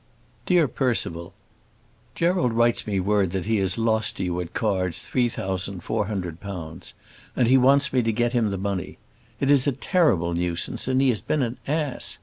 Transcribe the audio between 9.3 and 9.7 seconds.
It is